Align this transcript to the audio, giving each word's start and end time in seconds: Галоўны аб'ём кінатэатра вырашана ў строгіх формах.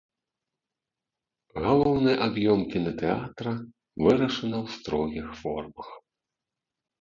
Галоўны 1.65 2.11
аб'ём 2.27 2.59
кінатэатра 2.71 3.53
вырашана 4.03 4.57
ў 4.63 4.79
строгіх 4.79 5.27
формах. 5.43 5.89